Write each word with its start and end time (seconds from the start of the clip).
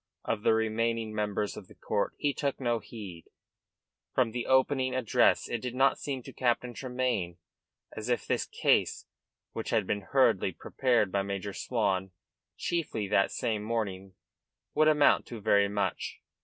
Of 0.25 0.41
the 0.41 0.55
remaining 0.55 1.13
members 1.13 1.55
of 1.55 1.67
the 1.67 1.75
court 1.75 2.15
he 2.17 2.33
took 2.33 2.59
no 2.59 2.79
heed. 2.79 3.25
From 4.15 4.31
the 4.31 4.47
opening 4.47 4.95
address 4.95 5.47
it 5.47 5.59
did 5.59 5.75
not 5.75 5.99
seem 5.99 6.23
to 6.23 6.33
Captain 6.33 6.73
Tremayne 6.73 7.37
as 7.95 8.09
if 8.09 8.25
this 8.25 8.47
case 8.47 9.05
which 9.51 9.69
had 9.69 9.85
been 9.85 10.01
hurriedly 10.01 10.53
prepared 10.53 11.11
by 11.11 11.21
Major 11.21 11.53
Swan, 11.53 12.09
chiefly 12.57 13.07
that 13.09 13.29
same 13.31 13.61
morning 13.61 14.15
would 14.73 14.87
amount 14.87 15.27
to 15.27 15.39
very 15.39 15.69
much. 15.69 16.19